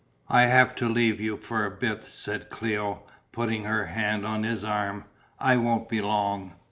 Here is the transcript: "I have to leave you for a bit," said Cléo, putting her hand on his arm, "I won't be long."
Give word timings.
"I 0.29 0.47
have 0.47 0.73
to 0.77 0.89
leave 0.89 1.21
you 1.21 1.37
for 1.37 1.63
a 1.63 1.69
bit," 1.69 2.05
said 2.05 2.49
Cléo, 2.49 3.01
putting 3.31 3.65
her 3.65 3.85
hand 3.85 4.25
on 4.25 4.41
his 4.41 4.63
arm, 4.63 5.05
"I 5.39 5.57
won't 5.57 5.89
be 5.89 6.01
long." 6.01 6.55